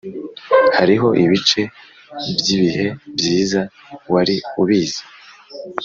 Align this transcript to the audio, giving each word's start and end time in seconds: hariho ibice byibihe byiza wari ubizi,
hariho 0.77 1.07
ibice 1.23 1.61
byibihe 2.37 2.85
byiza 3.13 3.61
wari 4.11 4.35
ubizi, 4.61 5.03